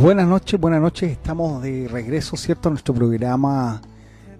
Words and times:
Buenas 0.00 0.28
noches, 0.28 0.60
buenas 0.60 0.80
noches. 0.80 1.10
Estamos 1.10 1.60
de 1.60 1.88
regreso, 1.88 2.36
¿cierto? 2.36 2.68
A 2.68 2.70
nuestro 2.70 2.94
programa 2.94 3.82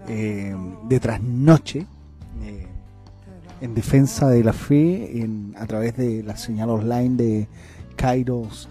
eh, 0.07 0.55
de 0.89 1.01
trasnoche 1.01 1.85
eh, 2.45 2.67
en 3.61 3.75
defensa 3.75 4.29
de 4.29 4.45
la 4.45 4.53
fe 4.53 5.21
en, 5.21 5.57
a 5.59 5.67
través 5.67 5.97
de 5.97 6.23
la 6.23 6.37
señal 6.37 6.71
online 6.71 7.17
de 7.17 7.49
Kairos 7.97 8.69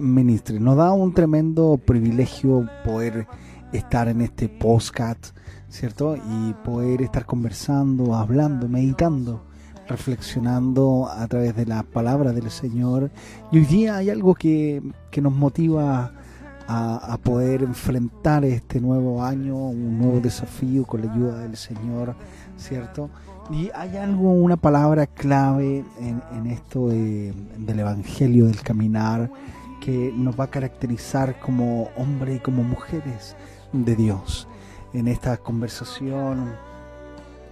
Ministry. 0.00 0.58
Nos 0.58 0.78
da 0.78 0.92
un 0.92 1.12
tremendo 1.12 1.76
privilegio 1.76 2.66
poder 2.86 3.26
estar 3.74 4.08
en 4.08 4.22
este 4.22 4.48
postcat, 4.48 5.18
¿cierto? 5.68 6.16
Y 6.16 6.54
poder 6.64 7.02
estar 7.02 7.26
conversando, 7.26 8.14
hablando, 8.14 8.66
meditando 8.66 9.44
reflexionando 9.86 11.10
a 11.10 11.26
través 11.26 11.54
de 11.56 11.66
la 11.66 11.82
palabra 11.82 12.32
del 12.32 12.50
Señor. 12.50 13.10
Y 13.52 13.58
hoy 13.58 13.64
día 13.66 13.96
hay 13.96 14.08
algo 14.08 14.34
que, 14.36 14.80
que 15.10 15.20
nos 15.20 15.34
motiva 15.34 16.12
a, 16.72 17.18
poder 17.18 17.62
enfrentar 17.62 18.44
este 18.44 18.80
nuevo 18.80 19.24
año, 19.24 19.56
un 19.56 19.98
nuevo 19.98 20.20
desafío 20.20 20.84
con 20.84 21.04
la 21.04 21.12
ayuda 21.12 21.38
del 21.40 21.56
Señor, 21.56 22.14
¿cierto? 22.56 23.10
Y 23.50 23.70
hay 23.74 23.96
algo, 23.96 24.30
una 24.30 24.56
palabra 24.56 25.06
clave 25.06 25.84
en, 25.98 26.46
esto 26.46 26.88
del 26.88 27.78
Evangelio, 27.78 28.46
del 28.46 28.62
caminar, 28.62 29.30
que 29.80 30.12
nos 30.14 30.38
va 30.38 30.44
a 30.44 30.50
caracterizar 30.50 31.40
como 31.40 31.88
hombres 31.96 32.36
y 32.36 32.40
como 32.40 32.62
mujeres 32.62 33.34
de 33.72 33.96
Dios. 33.96 34.46
En 34.92 35.08
esta 35.08 35.36
conversación 35.38 36.52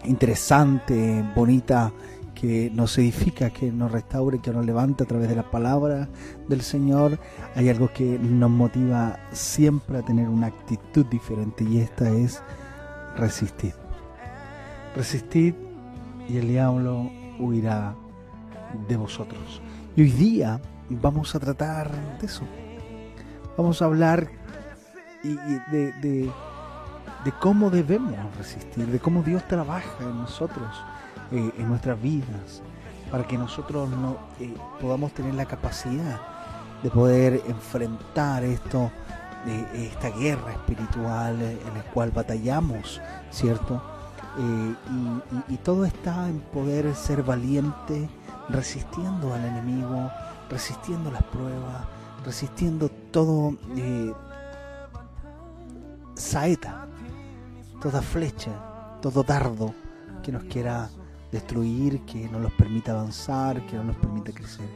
interesante, 0.05 1.25
bonita, 1.35 1.93
que 2.41 2.71
nos 2.73 2.97
edifica, 2.99 3.51
que 3.51 3.73
nos 3.73 3.91
restaure, 3.91 4.39
que 4.39 4.53
nos 4.53 4.65
levanta 4.65 5.05
a 5.05 5.07
través 5.07 5.29
de 5.29 5.35
la 5.35 5.51
palabra 5.51 6.09
del 6.49 6.63
Señor. 6.63 7.19
Hay 7.57 7.69
algo 7.69 7.93
que 7.93 8.19
nos 8.19 8.51
motiva 8.51 9.19
siempre 9.33 9.99
a 9.99 10.03
tener 10.03 10.29
una 10.29 10.47
actitud 10.47 11.05
diferente 11.07 11.65
y 11.65 11.81
esta 11.81 12.09
es 12.11 12.41
resistir. 13.17 13.75
Resistir 14.95 15.57
y 16.29 16.37
el 16.37 16.49
diablo 16.49 17.11
huirá 17.41 17.97
de 18.89 18.97
vosotros. 18.97 19.61
Y 19.97 20.03
hoy 20.03 20.11
día 20.13 20.61
vamos 20.91 21.35
a 21.35 21.41
tratar 21.41 21.91
de 22.21 22.27
eso. 22.27 22.45
Vamos 23.57 23.83
a 23.83 23.87
hablar 23.87 24.29
de, 25.25 25.93
de, 26.01 26.31
de 27.25 27.33
cómo 27.41 27.69
debemos 27.71 28.15
resistir, 28.37 28.87
de 28.87 29.01
cómo 29.01 29.25
Dios 29.25 29.43
trabaja 29.49 30.05
en 30.05 30.19
nosotros 30.19 30.69
eh, 31.31 31.53
en 31.59 31.69
nuestras 31.69 32.01
vidas, 32.01 32.63
para 33.11 33.27
que 33.27 33.37
nosotros 33.39 33.89
no, 33.91 34.17
eh, 34.41 34.55
podamos 34.81 35.13
tener 35.13 35.35
la 35.35 35.47
capacidad 35.47 36.21
de 36.83 36.91
poder 36.91 37.43
enfrentar 37.47 38.45
esto, 38.45 38.91
eh, 39.47 39.91
esta 39.93 40.11
guerra 40.11 40.53
espiritual 40.53 41.41
en 41.41 41.75
la 41.75 41.83
cual 41.93 42.11
batallamos, 42.11 43.01
¿cierto? 43.31 43.83
Y, 44.39 45.53
y, 45.53 45.57
todo 45.57 45.85
está 45.85 46.29
en 46.29 46.39
poder 46.39 46.95
ser 46.95 47.25
valiente, 47.25 48.09
resistiendo 48.49 49.35
al 49.35 49.45
enemigo, 49.45 50.11
resistiendo 50.49 51.11
las 51.11 51.25
pruebas, 51.25 51.85
resistiendo 52.25 52.89
todo 53.11 53.57
saeta, 56.15 56.87
toda 57.81 58.03
flecha, 58.03 58.51
todo 59.01 59.23
dardo 59.23 59.75
que 60.23 60.33
nos 60.33 60.45
quiera 60.45 60.91
destruir, 61.31 62.01
que 62.03 62.29
no 62.29 62.39
nos 62.39 62.53
permite 62.53 62.91
avanzar, 62.91 63.65
que 63.67 63.77
no 63.77 63.85
nos 63.85 63.97
permite 63.97 64.33
crecer. 64.33 64.69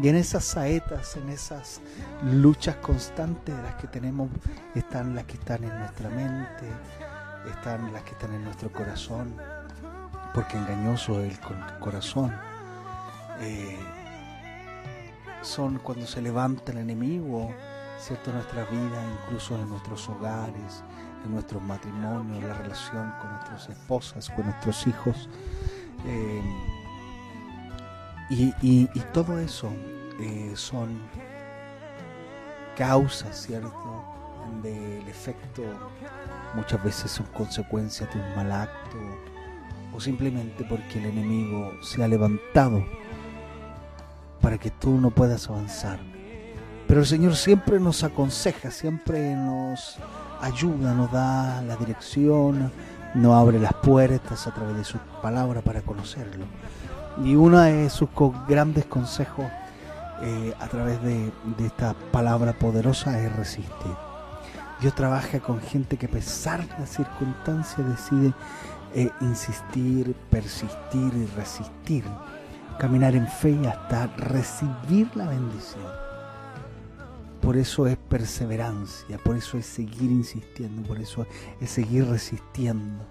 Y 0.00 0.08
en 0.08 0.16
esas 0.16 0.44
saetas, 0.44 1.16
en 1.16 1.28
esas 1.28 1.80
luchas 2.22 2.76
constantes 2.76 3.56
de 3.56 3.62
las 3.62 3.74
que 3.74 3.88
tenemos, 3.88 4.30
están 4.74 5.14
las 5.14 5.24
que 5.24 5.34
están 5.34 5.64
en 5.64 5.78
nuestra 5.78 6.08
mente, 6.08 6.66
están 7.50 7.92
las 7.92 8.02
que 8.04 8.12
están 8.12 8.34
en 8.34 8.44
nuestro 8.44 8.70
corazón, 8.70 9.34
porque 10.32 10.56
engañoso 10.56 11.20
es 11.20 11.32
el 11.32 11.78
corazón. 11.80 12.32
Eh, 13.40 13.78
son 15.42 15.78
cuando 15.78 16.06
se 16.06 16.20
levanta 16.20 16.72
el 16.72 16.78
enemigo, 16.78 17.52
¿cierto? 17.98 18.30
En 18.30 18.36
nuestra 18.36 18.64
vida, 18.64 19.04
incluso 19.22 19.56
en 19.56 19.68
nuestros 19.68 20.08
hogares, 20.08 20.84
en 21.24 21.32
nuestros 21.32 21.62
matrimonios, 21.62 22.44
la 22.44 22.54
relación 22.54 23.12
con 23.20 23.30
nuestras 23.32 23.68
esposas, 23.68 24.30
con 24.30 24.46
nuestros 24.46 24.86
hijos. 24.86 25.28
Eh, 26.06 26.42
y, 28.30 28.86
todo 29.12 29.38
eso 29.38 29.70
eh, 30.20 30.52
son 30.54 31.00
causas, 32.76 33.46
¿cierto? 33.46 34.04
Del 34.62 35.06
efecto, 35.08 35.62
muchas 36.54 36.82
veces 36.82 37.10
son 37.10 37.26
consecuencias 37.26 38.12
de 38.14 38.20
un 38.20 38.36
mal 38.36 38.52
acto 38.52 38.96
o 39.94 40.00
simplemente 40.00 40.64
porque 40.64 40.98
el 40.98 41.06
enemigo 41.06 41.72
se 41.82 42.02
ha 42.02 42.08
levantado 42.08 42.84
para 44.40 44.58
que 44.58 44.70
tú 44.70 45.00
no 45.00 45.10
puedas 45.10 45.48
avanzar. 45.48 45.98
Pero 46.86 47.00
el 47.00 47.06
Señor 47.06 47.36
siempre 47.36 47.78
nos 47.78 48.02
aconseja, 48.02 48.70
siempre 48.70 49.34
nos 49.34 49.98
ayuda, 50.40 50.94
nos 50.94 51.12
da 51.12 51.62
la 51.62 51.76
dirección, 51.76 52.72
no 53.14 53.34
abre 53.34 53.58
las 53.58 53.74
puertas 53.74 54.46
a 54.46 54.52
través 54.52 54.76
de 54.76 54.84
su 54.84 54.98
palabra 55.22 55.62
para 55.62 55.82
conocerlo. 55.82 56.44
Y 57.24 57.34
uno 57.34 57.60
de 57.60 57.90
sus 57.90 58.08
grandes 58.48 58.86
consejos 58.86 59.46
eh, 60.22 60.54
a 60.60 60.68
través 60.68 61.02
de, 61.02 61.32
esta 61.64 61.94
palabra 62.12 62.52
poderosa 62.52 63.18
es 63.20 63.34
resistir. 63.36 63.94
Dios 64.80 64.94
trabaja 64.94 65.40
con 65.40 65.60
gente 65.60 65.96
que 65.96 66.06
a 66.06 66.10
pesar 66.10 66.66
de 66.66 66.78
las 66.78 66.90
circunstancias 66.90 67.86
decide 67.86 68.32
eh, 68.94 69.10
insistir, 69.20 70.14
persistir 70.30 71.12
y 71.14 71.26
resistir, 71.36 72.04
caminar 72.78 73.14
en 73.14 73.26
fe 73.28 73.56
hasta 73.68 74.06
recibir 74.16 75.08
la 75.14 75.26
bendición. 75.26 75.84
Por 77.50 77.58
eso 77.58 77.88
es 77.88 77.96
perseverancia, 77.96 79.18
por 79.18 79.34
eso 79.34 79.58
es 79.58 79.66
seguir 79.66 80.08
insistiendo, 80.08 80.86
por 80.86 81.00
eso 81.00 81.26
es 81.60 81.68
seguir 81.68 82.06
resistiendo. 82.06 83.04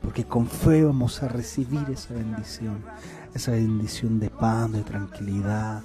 Porque 0.00 0.24
con 0.24 0.46
fe 0.46 0.84
vamos 0.84 1.22
a 1.22 1.28
recibir 1.28 1.84
esa 1.90 2.14
bendición, 2.14 2.82
esa 3.34 3.50
bendición 3.50 4.20
de 4.20 4.30
paz, 4.30 4.72
de 4.72 4.82
tranquilidad, 4.84 5.82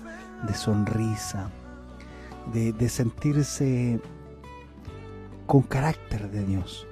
de 0.47 0.53
sonrisa, 0.53 1.49
de, 2.53 2.88
sentirse 2.88 4.00
con 5.45 5.63
carácter 5.63 6.31
de 6.31 6.45
Dios, 6.45 6.88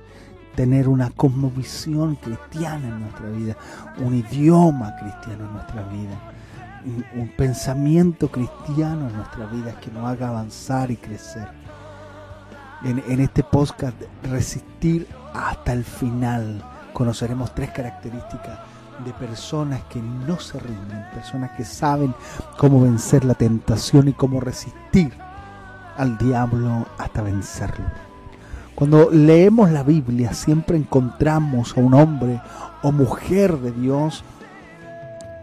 tener 0.58 0.90
una 0.90 1.09
cosmovisión 1.09 2.16
cristiana 2.16 2.90
en 2.90 3.00
nuestra 3.00 3.29
vida, 3.29 3.56
un 4.00 4.13
idioma 4.13 4.94
cristiano 4.97 5.46
en 5.46 5.53
nuestra 5.53 5.84
vida 5.84 6.34
un, 7.16 7.31
pensamiento 7.38 8.30
cristiano 8.30 9.08
en 9.09 9.16
nuestra 9.16 9.46
vida 9.47 9.80
que 9.80 9.92
nos 9.92 10.06
haga 10.06 10.30
avanzar 10.30 10.92
y 10.92 10.97
crecer. 10.97 11.47
En, 12.84 13.03
en 13.08 13.19
este 13.19 13.44
podcast, 13.44 13.96
resistir 14.24 15.08
hasta 15.34 15.74
el 15.74 15.84
final. 15.84 16.64
Conoceremos 16.94 17.53
tres 17.53 17.72
características 17.72 18.59
de 19.06 19.14
personas 19.14 19.81
que 19.90 20.02
no 20.02 20.40
se 20.40 20.59
rinden, 20.59 21.06
personas 21.14 21.52
que 21.52 21.66
saben 21.66 22.14
cómo 22.58 22.81
vencer 22.81 23.25
la 23.25 23.34
tentación 23.34 24.08
y 24.08 24.14
cómo 24.14 24.40
resistir 24.40 25.14
al 25.97 26.18
diablo 26.18 26.88
hasta 26.97 27.22
vencerlo. 27.22 27.86
Cuando 28.75 29.12
leemos 29.12 29.70
la 29.72 29.84
Biblia 29.84 30.34
siempre 30.34 30.78
encontramos 30.78 31.78
a 31.78 31.80
un 31.80 31.94
hombre 31.94 32.41
o 32.81 32.91
mujer 32.91 33.58
de 33.58 33.72
Dios 33.72 34.23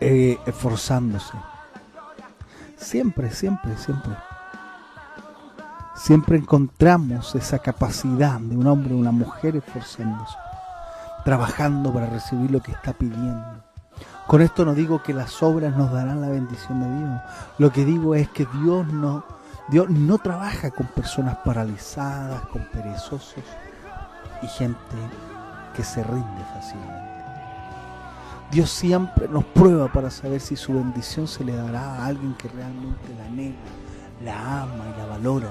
eh, 0.00 0.39
esforzándose. 0.47 1.35
Siempre, 2.77 3.31
siempre, 3.31 3.77
siempre. 3.77 4.12
Siempre 5.97 6.39
encontramos 6.39 7.35
esa 7.35 7.59
capacidad 7.59 8.39
de 8.39 8.56
un 8.56 8.67
hombre 8.69 8.95
o 8.95 8.99
una 8.99 9.11
mujer 9.11 9.56
esforzándose, 9.56 10.37
trabajando 11.25 11.93
para 11.93 12.06
recibir 12.06 12.50
lo 12.53 12.61
que 12.61 12.71
está 12.71 12.93
pidiendo. 12.93 13.65
Con 14.29 14.43
esto 14.43 14.65
no 14.65 14.75
digo 14.75 15.03
que 15.03 15.12
las 15.12 15.43
obras 15.43 15.77
nos 15.77 15.91
darán 15.91 16.21
la 16.21 16.29
bendición 16.29 16.81
de 16.81 16.99
Dios. 16.99 17.21
Lo 17.59 17.73
que 17.73 17.85
digo 17.85 18.15
es 18.15 18.29
que 18.29 18.47
Dios 18.62 18.87
no, 18.87 19.25
Dios 19.69 19.91
no 19.91 20.19
trabaja 20.19 20.71
con 20.71 20.87
personas 20.87 21.39
paralizadas, 21.45 22.43
con 22.49 22.62
perezosos 22.73 23.43
y 24.43 24.47
gente 24.47 24.79
que 25.75 25.83
se 25.83 26.05
rinde 26.05 26.45
fácilmente. 26.55 27.18
Dios 28.50 28.71
siempre 28.71 29.29
nos 29.29 29.45
prueba 29.45 29.93
para 29.93 30.11
saber 30.11 30.41
si 30.41 30.56
su 30.56 30.73
bendición 30.73 31.29
se 31.29 31.45
le 31.45 31.55
dará 31.55 31.97
a 31.97 32.06
alguien 32.06 32.35
que 32.35 32.49
realmente 32.49 33.15
la 33.19 33.27
anhela, 33.27 33.56
la 34.25 34.62
ama 34.62 34.85
y 34.95 34.99
la 34.99 35.06
valora 35.06 35.50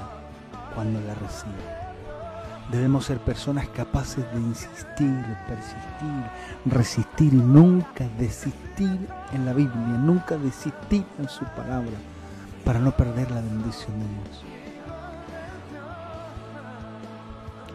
cuando 0.74 1.00
la 1.02 1.14
recibe. 1.14 1.54
Debemos 2.72 3.06
ser 3.06 3.20
personas 3.20 3.68
capaces 3.70 4.26
de 4.34 4.40
insistir, 4.40 5.24
persistir, 5.48 6.24
resistir 6.66 7.34
y 7.34 7.38
nunca 7.38 8.10
desistir 8.18 9.08
en 9.32 9.46
la 9.46 9.54
Biblia, 9.54 9.98
nunca 10.00 10.38
desistir 10.38 11.06
en 11.20 11.30
su 11.30 11.46
palabra 11.46 11.94
para 12.66 12.80
no 12.80 12.92
perder 12.92 13.30
la 13.32 13.42
bendición 13.42 13.94
de 14.00 14.06
Dios. 14.06 14.44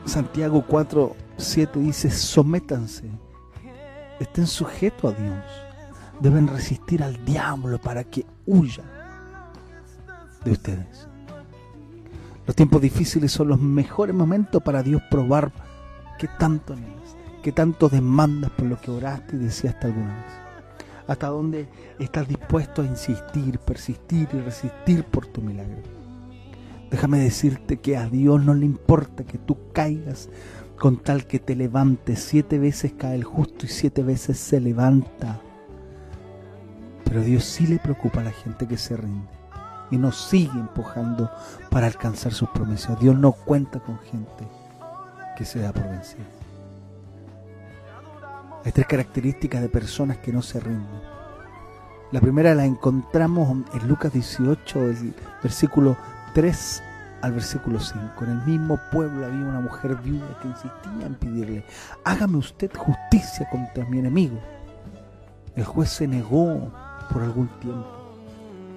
Santiago 0.05 0.65
4, 0.67 1.17
7 1.39 1.79
dice, 1.79 2.11
sométanse, 2.11 3.05
estén 4.23 4.47
sujetos 4.47 5.15
a 5.15 5.21
Dios, 5.21 5.45
deben 6.21 6.47
resistir 6.49 7.03
al 7.03 7.25
diablo 7.25 7.81
para 7.81 8.05
que 8.05 8.25
huya 8.47 8.85
de 10.45 10.53
ustedes. 10.53 11.09
Los 12.47 12.57
tiempos 12.57 12.83
difíciles 12.83 13.31
son 13.31 13.49
los 13.49 13.61
mejores 13.61 14.15
momentos 14.15 14.63
para 14.63 14.83
Dios 14.83 15.03
probar 15.11 15.53
qué 16.19 16.29
tanto 16.39 16.73
anhelas, 16.73 17.17
qué 17.43 17.53
tanto 17.53 17.89
demandas 17.89 18.51
por 18.51 18.67
lo 18.67 18.81
que 18.81 18.91
oraste 18.91 19.37
y 19.37 19.41
deseaste 19.41 19.87
alguna 19.87 20.15
vez. 20.15 20.33
Hasta 21.07 21.29
dónde 21.29 21.69
estás 21.99 22.29
dispuesto 22.29 22.83
a 22.83 22.87
insistir, 22.87 23.59
persistir 23.59 24.29
y 24.33 24.39
resistir 24.39 25.05
por 25.05 25.27
tu 25.27 25.41
milagro. 25.41 25.83
Déjame 26.91 27.19
decirte 27.21 27.79
que 27.79 27.97
a 27.97 28.07
Dios 28.07 28.45
no 28.45 28.55
le 28.55 28.67
importa 28.67 29.25
que 29.25 29.39
tú 29.39 29.57
caigas 29.73 30.29
con 30.83 30.97
tal 30.97 31.29
que 31.29 31.39
te 31.39 31.55
levantes. 31.55 32.19
Siete 32.19 32.59
veces 32.59 32.95
cae 32.99 33.15
el 33.15 33.23
justo 33.23 33.67
y 33.67 33.69
siete 33.69 34.03
veces 34.03 34.37
se 34.37 34.61
levanta. 34.61 35.41
Pero 37.05 37.21
Dios 37.21 37.45
sí 37.45 37.69
le 37.69 37.79
preocupa 37.79 38.21
a 38.21 38.25
la 38.25 38.33
gente 38.33 38.67
que 38.67 38.77
se 38.77 38.97
rinde 38.97 39.29
y 39.93 39.97
nos 39.97 40.17
sigue 40.17 40.59
empujando 40.59 41.31
para 41.71 41.87
alcanzar 41.87 42.33
sus 42.33 42.49
promesas. 42.49 42.99
Dios 42.99 43.17
no 43.17 43.31
cuenta 43.31 43.79
con 43.79 43.97
gente 44.01 44.49
que 45.37 45.45
se 45.45 45.61
da 45.61 45.73
por 45.73 45.89
vencida. 45.89 46.25
Hay 48.65 48.73
tres 48.73 48.89
características 48.89 49.63
de 49.63 49.69
personas 49.69 50.19
que 50.19 50.33
no 50.33 50.43
se 50.43 50.59
rinden. 50.59 51.01
La 52.11 52.21
primera 52.21 52.57
la 52.57 52.65
encontramos 52.65 53.57
en 53.73 53.87
Lucas 53.87 54.13
18, 54.13 54.85
el 54.89 55.15
versículo 55.45 55.97
3 56.35 56.83
al 57.23 57.33
versículo 57.33 57.81
5. 57.81 58.25
En 58.25 58.31
el 58.31 58.45
mismo 58.45 58.79
pueblo 58.91 59.27
había 59.27 59.47
una 59.47 59.61
mujer 59.61 59.97
viuda 59.97 60.39
que 60.41 60.49
insistía 60.49 61.07
en 61.07 61.15
pedirle, 61.15 61.65
hágame 62.05 62.37
usted 62.37 62.71
justicia 62.77 63.49
contra 63.51 63.85
mi 63.87 63.99
enemigo. 63.99 64.39
El 65.57 65.65
juez 65.65 65.91
se 65.91 66.07
negó 66.07 66.71
por 67.11 67.23
algún 67.23 67.49
tiempo 67.61 68.03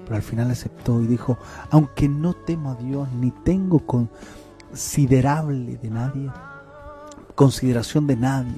pero 0.05 0.17
al 0.17 0.21
final 0.21 0.51
aceptó 0.51 1.01
y 1.01 1.07
dijo, 1.07 1.37
aunque 1.71 2.07
no 2.07 2.33
temo 2.33 2.71
a 2.71 2.75
Dios 2.75 3.11
ni 3.11 3.31
tengo 3.31 3.81
considerable 3.85 5.77
de 5.77 5.89
nadie, 5.89 6.31
consideración 7.33 8.05
de 8.07 8.15
nadie, 8.15 8.55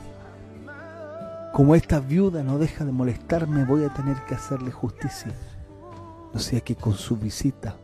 como 1.54 1.74
esta 1.74 2.00
viuda 2.02 2.44
no 2.44 2.60
deja 2.60 2.86
de 2.86 2.92
molestarme, 2.92 3.64
voy 3.64 3.86
a 3.86 3.94
tener 3.94 4.18
que 4.26 4.36
hacerle 4.36 4.72
justicia. 4.72 5.34
No 6.34 6.40
sea 6.40 6.60
que 6.60 6.76
con 6.76 6.94
su 6.94 7.16
visita 7.16 7.78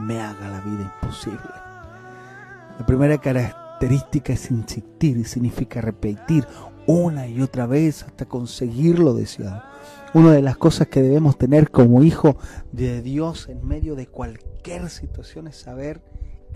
me 0.00 0.20
haga 0.20 0.48
la 0.48 0.60
vida 0.60 0.92
imposible. 1.02 1.40
La 2.78 2.86
primera 2.86 3.18
característica 3.18 4.32
es 4.32 4.50
insistir 4.50 5.18
y 5.18 5.24
significa 5.24 5.80
repetir 5.80 6.46
una 6.86 7.28
y 7.28 7.42
otra 7.42 7.66
vez 7.66 8.02
hasta 8.02 8.26
conseguir 8.26 8.98
lo 8.98 9.14
deseado. 9.14 9.62
Una 10.12 10.32
de 10.32 10.42
las 10.42 10.56
cosas 10.56 10.88
que 10.88 11.02
debemos 11.02 11.38
tener 11.38 11.70
como 11.70 12.02
hijo 12.02 12.36
de 12.72 13.00
Dios 13.02 13.48
en 13.48 13.66
medio 13.66 13.94
de 13.94 14.06
cualquier 14.06 14.90
situación 14.90 15.46
es 15.46 15.56
saber 15.56 16.02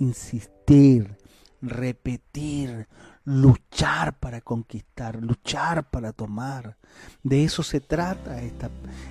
insistir, 0.01 1.17
repetir, 1.63 2.89
luchar 3.25 4.19
para 4.19 4.41
conquistar, 4.41 5.23
luchar 5.23 5.89
para 5.91 6.13
tomar. 6.13 6.77
De 7.23 7.45
eso 7.45 7.63
se 7.63 7.81
trata 7.81 8.43
este, 8.43 8.69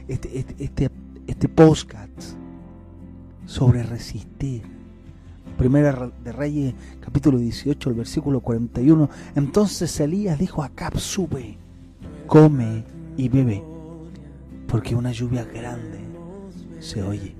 este, 0.08 0.56
este, 0.60 0.92
este 1.28 1.48
podcast 1.48 2.36
sobre 3.46 3.84
resistir. 3.84 4.64
Primera 5.58 6.12
de 6.24 6.32
Reyes, 6.32 6.74
capítulo 7.00 7.38
18, 7.38 7.90
el 7.90 7.96
versículo 7.96 8.40
41. 8.40 9.10
Entonces 9.36 10.00
Elías 10.00 10.40
dijo 10.40 10.64
a 10.64 10.68
Acab, 10.68 10.98
sube, 11.00 11.58
come 12.28 12.84
y 13.18 13.30
bebe 13.30 13.64
porque 14.74 14.96
una 14.96 15.12
lluvia 15.12 15.44
grande 15.46 16.00
se 16.80 17.04
oye. 17.04 17.36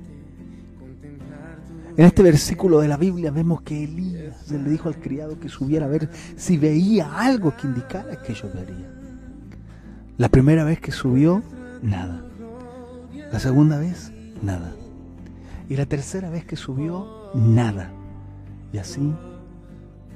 En 1.98 2.06
este 2.06 2.22
versículo 2.22 2.80
de 2.80 2.88
la 2.88 2.98
Biblia 2.98 3.32
vemos 3.32 3.64
que 3.64 3.86
Elías 3.86 4.52
le 4.52 4.70
dijo 4.70 4.88
al 4.88 4.98
criado 4.98 5.40
que 5.40 5.50
subiera 5.50 5.88
a 5.88 5.90
ver 5.90 6.10
si 6.36 6.60
veía 6.60 7.18
algo 7.18 7.56
que 7.58 7.66
indicara 7.66 8.22
que 8.22 8.36
llovería. 8.36 8.88
La 10.20 10.30
primera 10.30 10.64
vez 10.64 10.80
que 10.80 10.92
subió, 10.92 11.42
nada. 11.82 12.24
La 13.32 13.40
segunda 13.40 13.80
vez, 13.80 14.12
nada. 14.44 14.72
Y 15.70 15.76
la 15.76 15.86
tercera 15.86 16.30
vez 16.30 16.46
que 16.46 16.56
subió, 16.56 17.32
nada. 17.34 17.92
Y 18.72 18.78
así, 18.78 19.14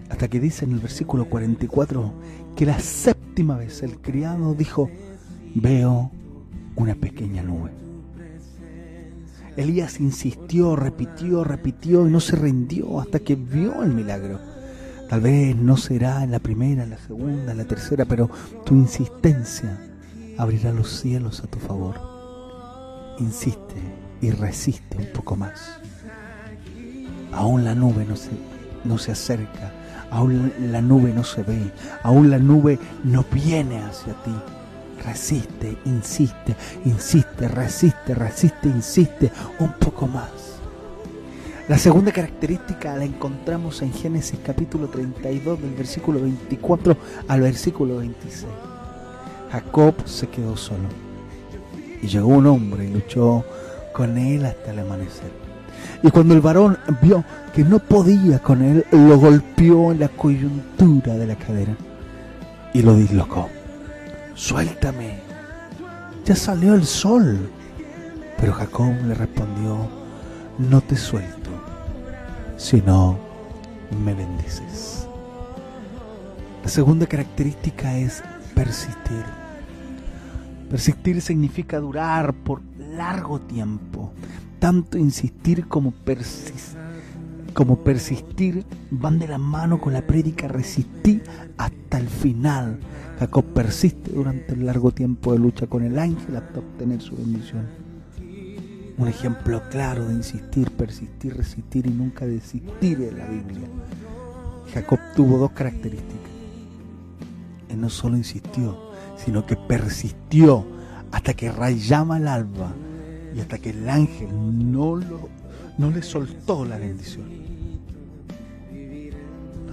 hasta 0.09 0.27
que 0.27 0.39
dice 0.39 0.65
en 0.65 0.71
el 0.71 0.79
versículo 0.79 1.25
44 1.25 2.13
que 2.55 2.65
la 2.65 2.79
séptima 2.79 3.57
vez 3.57 3.83
el 3.83 3.99
criado 3.99 4.53
dijo, 4.53 4.89
veo 5.55 6.11
una 6.75 6.95
pequeña 6.95 7.43
nube. 7.43 7.71
Elías 9.55 9.99
insistió, 9.99 10.75
repitió, 10.75 11.43
repitió 11.43 12.07
y 12.07 12.11
no 12.11 12.19
se 12.19 12.35
rindió 12.35 12.99
hasta 12.99 13.19
que 13.19 13.35
vio 13.35 13.83
el 13.83 13.93
milagro. 13.93 14.39
Tal 15.09 15.21
vez 15.21 15.55
no 15.55 15.77
será 15.77 16.23
en 16.23 16.31
la 16.31 16.39
primera, 16.39 16.83
en 16.83 16.91
la 16.91 16.97
segunda, 16.97 17.53
en 17.53 17.57
la 17.57 17.65
tercera, 17.65 18.05
pero 18.05 18.29
tu 18.65 18.75
insistencia 18.75 19.79
abrirá 20.37 20.71
los 20.71 20.99
cielos 20.99 21.43
a 21.43 21.47
tu 21.47 21.57
favor. 21.59 21.95
Insiste 23.19 24.06
y 24.21 24.31
resiste 24.31 24.97
un 24.97 25.07
poco 25.13 25.35
más. 25.35 25.79
Aún 27.31 27.63
la 27.63 27.75
nube 27.75 28.05
no 28.05 28.15
se, 28.15 28.31
no 28.83 28.97
se 28.97 29.11
acerca, 29.11 29.71
aún 30.11 30.51
la 30.59 30.81
nube 30.81 31.13
no 31.13 31.23
se 31.23 31.43
ve, 31.43 31.71
aún 32.03 32.29
la 32.29 32.39
nube 32.39 32.79
no 33.03 33.25
viene 33.31 33.79
hacia 33.79 34.13
ti 34.23 34.31
resiste, 35.07 35.77
insiste, 35.85 36.55
insiste, 36.85 37.47
resiste, 37.47 38.13
resiste, 38.13 38.67
insiste 38.67 39.31
un 39.59 39.71
poco 39.73 40.07
más. 40.07 40.59
La 41.69 41.77
segunda 41.77 42.11
característica 42.11 42.95
la 42.95 43.05
encontramos 43.05 43.81
en 43.81 43.93
Génesis 43.93 44.39
capítulo 44.43 44.87
32 44.87 45.61
del 45.61 45.73
versículo 45.75 46.21
24 46.21 46.97
al 47.27 47.41
versículo 47.41 47.97
26. 47.97 48.45
Jacob 49.51 49.95
se 50.05 50.27
quedó 50.27 50.55
solo 50.55 50.87
y 52.01 52.07
llegó 52.07 52.27
un 52.27 52.47
hombre 52.47 52.85
y 52.85 52.93
luchó 52.93 53.45
con 53.97 54.17
él 54.17 54.45
hasta 54.45 54.71
el 54.71 54.79
amanecer. 54.79 55.31
Y 56.03 56.11
cuando 56.11 56.35
el 56.35 56.41
varón 56.41 56.77
vio 57.01 57.23
que 57.53 57.63
no 57.63 57.79
podía 57.79 58.39
con 58.39 58.61
él, 58.61 58.85
lo 58.91 59.17
golpeó 59.17 59.91
en 59.91 59.99
la 59.99 60.09
coyuntura 60.09 61.15
de 61.15 61.27
la 61.27 61.35
cadera 61.35 61.75
y 62.73 62.83
lo 62.83 62.95
dislocó 62.95 63.49
suéltame, 64.37 65.19
ya 66.23 66.35
salió 66.35 66.75
el 66.75 66.85
sol. 66.85 67.49
Pero 68.37 68.53
Jacob 68.53 68.93
le 69.05 69.15
respondió, 69.15 69.89
no 70.59 70.79
te 70.81 70.95
suelto, 70.95 71.49
sino 72.55 73.17
me 74.03 74.13
bendices. 74.13 75.07
La 76.63 76.69
segunda 76.69 77.07
característica 77.07 77.97
es 77.97 78.23
persistir. 78.53 79.25
Persistir 80.69 81.21
significa 81.21 81.79
durar 81.79 82.33
por 82.33 82.61
largo 82.97 83.39
tiempo. 83.39 84.11
Tanto 84.59 84.97
insistir 84.97 85.67
como 85.67 85.91
persistir 85.91 86.87
como 87.57 87.77
persistir 87.77 88.65
van 88.91 89.17
de 89.17 89.27
la 89.27 89.39
mano 89.39 89.81
con 89.81 89.91
la 89.91 90.05
prédica 90.05 90.47
resistir 90.47 91.23
hasta 91.57 91.97
el 91.97 92.07
final. 92.07 92.77
Jacob 93.17 93.45
persiste 93.45 94.11
durante 94.11 94.53
el 94.53 94.67
largo 94.67 94.91
tiempo 94.91 95.33
de 95.33 95.39
lucha 95.39 95.65
con 95.65 95.81
el 95.81 95.97
ángel 95.97 96.35
hasta 96.35 96.59
obtener 96.59 97.01
su 97.01 97.15
bendición. 97.15 97.65
Un 98.99 99.07
ejemplo 99.07 99.63
claro 99.71 100.07
de 100.07 100.13
insistir, 100.13 100.69
persistir, 100.69 101.35
resistir 101.35 101.87
y 101.87 101.89
nunca 101.89 102.27
desistir 102.27 103.01
en 103.01 103.17
la 103.17 103.25
Biblia. 103.25 103.67
Jacob 104.71 104.99
tuvo 105.15 105.39
dos 105.39 105.49
características. 105.53 106.29
Él 107.69 107.81
no 107.81 107.89
solo 107.89 108.17
insistió, 108.17 108.91
sino 109.17 109.47
que 109.47 109.55
persistió 109.55 110.63
hasta 111.11 111.33
que 111.33 111.51
rayaba 111.51 112.17
el 112.17 112.27
alba 112.27 112.71
y 113.35 113.39
hasta 113.39 113.57
que 113.57 113.71
el 113.71 113.89
ángel 113.89 114.29
no, 114.71 114.95
lo, 114.95 115.29
no 115.77 115.91
le 115.91 116.01
soltó 116.01 116.65
la 116.65 116.77
bendición 116.77 117.47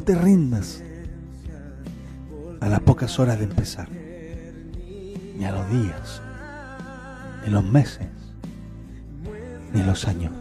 te 0.04 0.14
rindas 0.14 0.82
a 2.60 2.68
las 2.68 2.80
pocas 2.80 3.18
horas 3.18 3.38
de 3.38 3.44
empezar, 3.44 3.88
ni 3.90 5.44
a 5.44 5.52
los 5.52 5.70
días, 5.70 6.22
ni 7.44 7.50
los 7.50 7.64
meses, 7.64 8.08
ni 9.72 9.82
los 9.82 10.06
años. 10.06 10.32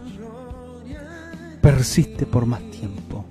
Persiste 1.62 2.26
por 2.26 2.44
más 2.44 2.60
tiempo, 2.70 3.24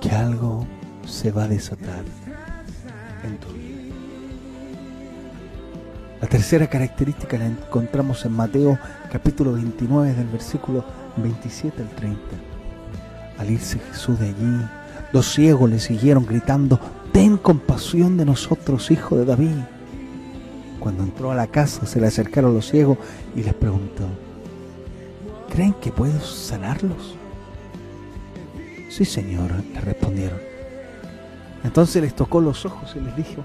que 0.00 0.10
algo 0.10 0.66
se 1.06 1.30
va 1.30 1.44
a 1.44 1.48
desatar 1.48 2.04
en 3.22 3.36
tu 3.38 3.52
vida. 3.52 3.81
La 6.22 6.28
tercera 6.28 6.68
característica 6.68 7.36
la 7.36 7.46
encontramos 7.46 8.24
en 8.24 8.32
Mateo 8.32 8.78
capítulo 9.10 9.54
29 9.54 10.14
del 10.14 10.28
versículo 10.28 10.84
27 11.16 11.82
al 11.82 11.88
30 11.88 12.20
al 13.38 13.50
irse 13.50 13.80
Jesús 13.80 14.20
de 14.20 14.28
allí, 14.28 14.60
Los 15.12 15.32
ciegos 15.32 15.68
le 15.68 15.80
siguieron 15.80 16.24
gritando, 16.24 16.78
ten 17.12 17.36
compasión 17.36 18.16
de 18.16 18.24
nosotros, 18.24 18.92
hijo 18.92 19.16
de 19.16 19.24
David. 19.24 19.56
Cuando 20.78 21.02
entró 21.02 21.32
a 21.32 21.34
la 21.34 21.48
casa 21.48 21.86
se 21.86 22.00
le 22.00 22.06
acercaron 22.06 22.54
los 22.54 22.68
ciegos 22.68 22.98
y 23.34 23.42
les 23.42 23.54
preguntó, 23.54 24.04
¿creen 25.52 25.74
que 25.74 25.90
puedo 25.90 26.20
sanarlos? 26.20 27.16
Sí, 28.90 29.04
Señor, 29.04 29.50
le 29.74 29.80
respondieron. 29.80 30.38
Entonces 31.64 32.00
les 32.00 32.14
tocó 32.14 32.40
los 32.40 32.64
ojos 32.64 32.94
y 32.94 33.00
les 33.00 33.16
dijo 33.16 33.42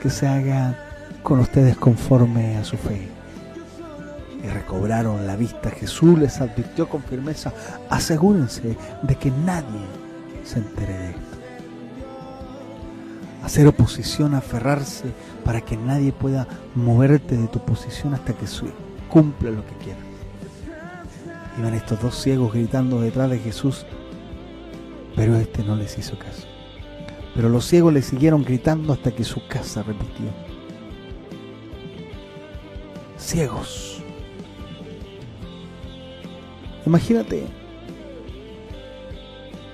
que 0.00 0.10
se 0.10 0.28
haga 0.28 0.87
con 1.22 1.40
ustedes 1.40 1.76
conforme 1.76 2.56
a 2.56 2.64
su 2.64 2.76
fe. 2.76 3.08
Y 4.42 4.48
recobraron 4.48 5.26
la 5.26 5.36
vista. 5.36 5.70
Jesús 5.70 6.18
les 6.18 6.40
advirtió 6.40 6.88
con 6.88 7.02
firmeza, 7.02 7.52
asegúrense 7.90 8.76
de 9.02 9.14
que 9.16 9.30
nadie 9.30 9.86
se 10.44 10.60
entere 10.60 10.92
de 10.92 11.10
esto. 11.10 11.22
Hacer 13.42 13.66
oposición, 13.66 14.34
aferrarse 14.34 15.12
para 15.44 15.60
que 15.60 15.76
nadie 15.76 16.12
pueda 16.12 16.46
moverte 16.74 17.36
de 17.36 17.48
tu 17.48 17.60
posición 17.60 18.14
hasta 18.14 18.32
que 18.32 18.46
cumpla 19.08 19.50
lo 19.50 19.64
que 19.66 19.74
quiera. 19.84 19.98
Iban 21.58 21.74
estos 21.74 22.00
dos 22.00 22.14
ciegos 22.14 22.52
gritando 22.52 23.00
detrás 23.00 23.30
de 23.30 23.38
Jesús, 23.38 23.84
pero 25.16 25.36
este 25.36 25.64
no 25.64 25.74
les 25.74 25.98
hizo 25.98 26.16
caso. 26.18 26.46
Pero 27.34 27.48
los 27.48 27.64
ciegos 27.66 27.92
le 27.92 28.02
siguieron 28.02 28.44
gritando 28.44 28.92
hasta 28.92 29.10
que 29.10 29.24
su 29.24 29.46
casa 29.48 29.82
repitió. 29.82 30.47
Ciegos. 33.28 34.02
Imagínate 36.86 37.44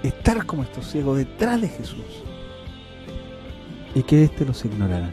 estar 0.03 0.45
como 0.45 0.65
estos 0.65 0.91
ciegos 0.91 1.19
detrás 1.19 1.61
de 1.61 1.69
Jesús 1.69 2.25
y 3.95 4.03
que 4.03 4.25
éste 4.25 4.45
los 4.45 4.65
ignorara. 4.65 5.09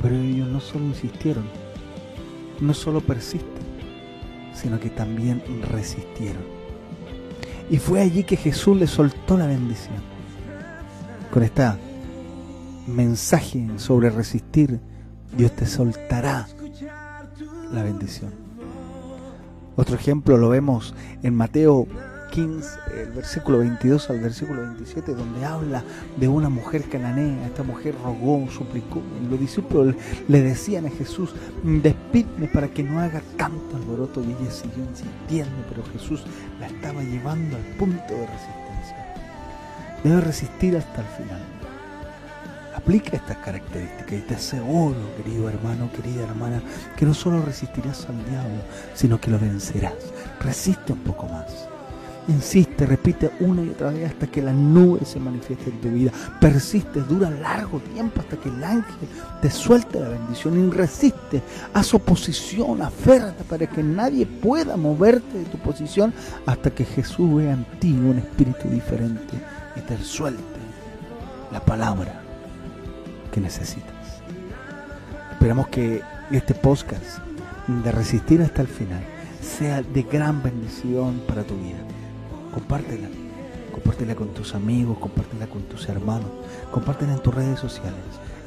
Pero 0.00 0.16
ellos 0.16 0.48
no 0.48 0.60
solo 0.60 0.86
insistieron, 0.86 1.44
no 2.58 2.72
solo 2.72 3.02
persisten, 3.02 3.66
sino 4.54 4.80
que 4.80 4.88
también 4.88 5.42
resistieron. 5.70 6.42
Y 7.68 7.76
fue 7.76 8.00
allí 8.00 8.24
que 8.24 8.38
Jesús 8.38 8.78
le 8.78 8.86
soltó 8.86 9.36
la 9.36 9.46
bendición. 9.46 9.98
Con 11.30 11.42
este 11.42 11.64
mensaje 12.86 13.68
sobre 13.76 14.08
resistir, 14.08 14.80
Dios 15.36 15.52
te 15.52 15.66
soltará 15.66 16.48
la 17.72 17.82
bendición. 17.82 18.32
Otro 19.76 19.94
ejemplo 19.94 20.36
lo 20.36 20.48
vemos 20.48 20.94
en 21.22 21.34
Mateo 21.34 21.86
15, 22.30 22.78
el 23.02 23.12
versículo 23.12 23.58
22 23.58 24.10
al 24.10 24.20
versículo 24.20 24.62
27, 24.62 25.14
donde 25.14 25.44
habla 25.44 25.82
de 26.16 26.28
una 26.28 26.48
mujer 26.48 26.84
cananea. 26.88 27.46
Esta 27.46 27.62
mujer 27.62 27.94
rogó, 28.02 28.48
suplicó. 28.50 29.00
Los 29.30 29.40
discípulos 29.40 29.94
le 30.28 30.42
decían 30.42 30.86
a 30.86 30.90
Jesús, 30.90 31.34
despídeme 31.62 32.48
para 32.48 32.68
que 32.68 32.82
no 32.82 33.00
haga 33.00 33.22
tanto 33.36 33.76
alboroto. 33.76 34.20
Y 34.20 34.32
ella 34.32 34.50
siguió 34.50 34.84
insistiendo, 34.84 35.64
pero 35.68 35.82
Jesús 35.92 36.24
la 36.60 36.66
estaba 36.66 37.02
llevando 37.02 37.56
al 37.56 37.62
punto 37.76 38.14
de 38.14 38.26
resistencia. 38.26 39.14
Debe 40.04 40.20
resistir 40.20 40.76
hasta 40.76 41.00
el 41.00 41.06
final. 41.06 41.40
Aplica 42.88 43.16
estas 43.18 43.36
características 43.36 44.12
y 44.12 44.22
te 44.22 44.34
aseguro, 44.34 44.96
querido 45.18 45.46
hermano, 45.50 45.90
querida 45.92 46.22
hermana, 46.22 46.62
que 46.96 47.04
no 47.04 47.12
solo 47.12 47.42
resistirás 47.42 48.06
al 48.08 48.16
diablo, 48.24 48.62
sino 48.94 49.20
que 49.20 49.30
lo 49.30 49.38
vencerás. 49.38 49.92
Resiste 50.40 50.94
un 50.94 51.00
poco 51.00 51.28
más. 51.28 51.68
Insiste, 52.28 52.86
repite 52.86 53.30
una 53.40 53.62
y 53.62 53.68
otra 53.68 53.90
vez 53.90 54.10
hasta 54.10 54.26
que 54.28 54.40
la 54.40 54.54
nube 54.54 55.04
se 55.04 55.20
manifieste 55.20 55.68
en 55.68 55.80
tu 55.82 55.90
vida. 55.90 56.12
Persiste, 56.40 57.02
dura 57.02 57.28
largo 57.28 57.78
tiempo 57.92 58.22
hasta 58.22 58.38
que 58.38 58.48
el 58.48 58.64
ángel 58.64 59.08
te 59.42 59.50
suelte 59.50 60.00
la 60.00 60.08
bendición. 60.08 60.58
Y 60.58 60.70
resiste, 60.70 61.42
haz 61.74 61.92
oposición, 61.92 62.80
aférrate 62.80 63.44
para 63.44 63.66
que 63.66 63.82
nadie 63.82 64.24
pueda 64.24 64.78
moverte 64.78 65.36
de 65.36 65.44
tu 65.44 65.58
posición 65.58 66.14
hasta 66.46 66.70
que 66.70 66.86
Jesús 66.86 67.34
vea 67.34 67.52
en 67.52 67.66
ti 67.80 67.92
un 67.92 68.16
espíritu 68.16 68.66
diferente 68.66 69.34
y 69.76 69.80
te 69.82 70.02
suelte 70.02 70.42
la 71.52 71.60
palabra 71.60 72.22
que 73.28 73.40
necesitas. 73.40 73.94
Esperamos 75.32 75.68
que 75.68 76.02
este 76.30 76.54
podcast 76.54 77.18
de 77.66 77.92
resistir 77.92 78.42
hasta 78.42 78.62
el 78.62 78.68
final 78.68 79.00
sea 79.40 79.82
de 79.82 80.02
gran 80.02 80.42
bendición 80.42 81.22
para 81.26 81.44
tu 81.44 81.54
vida 81.56 81.78
compártela. 82.58 83.08
Compártela 83.72 84.14
con 84.16 84.28
tus 84.34 84.54
amigos, 84.54 84.98
compártela 84.98 85.46
con 85.46 85.62
tus 85.62 85.88
hermanos, 85.88 86.30
compártela 86.72 87.12
en 87.12 87.22
tus 87.22 87.34
redes 87.34 87.60
sociales, 87.60 87.94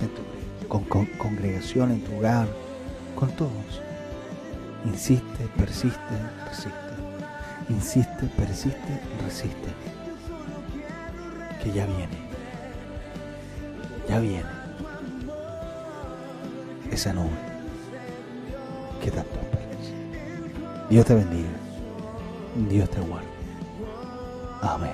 en 0.01 0.09
tu 0.09 0.67
con, 0.67 1.05
congregación, 1.17 1.91
en 1.91 2.01
tu 2.01 2.17
hogar, 2.17 2.47
con 3.15 3.29
todos. 3.31 3.81
Insiste, 4.85 5.47
persiste, 5.57 6.15
resiste. 6.47 6.71
Insiste, 7.69 8.25
persiste, 8.37 9.01
resiste. 9.23 9.69
Que 11.63 11.71
ya 11.71 11.85
viene. 11.85 12.17
Ya 14.09 14.19
viene 14.19 14.60
esa 16.91 17.13
nube 17.13 17.29
que 19.01 19.09
tanto 19.11 19.39
esperas. 19.39 20.89
Dios 20.89 21.05
te 21.05 21.15
bendiga. 21.15 21.49
Dios 22.69 22.89
te 22.89 22.99
guarde. 22.99 23.27
Amén. 24.61 24.91